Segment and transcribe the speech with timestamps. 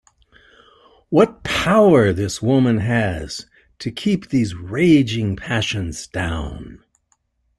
[1.09, 3.45] What power this woman has
[3.77, 6.83] to keep these raging passions down!